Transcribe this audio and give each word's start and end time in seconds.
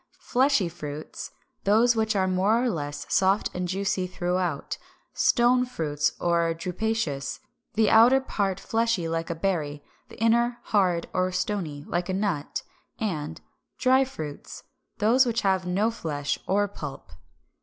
Fleshy 0.17 0.67
Fruits, 0.67 1.29
those 1.63 1.95
which 1.95 2.15
are 2.15 2.27
more 2.27 2.63
or 2.63 2.71
less 2.71 3.05
soft 3.13 3.51
and 3.53 3.67
juicy 3.67 4.07
throughout; 4.07 4.79
Stone 5.13 5.67
Fruits, 5.67 6.13
or 6.19 6.55
Drupaceous, 6.55 7.39
the 7.75 7.91
outer 7.91 8.19
part 8.19 8.59
fleshy 8.59 9.07
like 9.07 9.29
a 9.29 9.35
berry, 9.35 9.83
the 10.09 10.17
inner 10.19 10.57
hard 10.63 11.07
or 11.13 11.31
stony, 11.31 11.85
like 11.87 12.09
a 12.09 12.13
nut; 12.15 12.63
and 12.99 13.41
Dry 13.77 14.03
Fruits, 14.03 14.63
those 14.97 15.27
which 15.27 15.41
have 15.41 15.67
no 15.67 15.91
flesh 15.91 16.39
or 16.47 16.67
pulp. 16.67 17.11